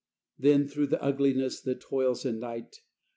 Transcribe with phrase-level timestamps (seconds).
[0.39, 2.81] Then through the ugliness that toils in night.